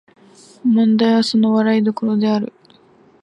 [0.63, 2.51] 問題はその笑い所である